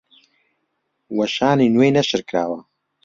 وەشانی 1.17 1.73
نوێی 1.75 1.95
نەشر 1.97 2.21
کراوە 2.29 2.59